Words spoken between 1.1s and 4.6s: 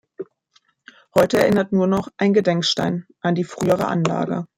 Heute erinnert nur noch ein Gedenkstein an die frühere Anlage.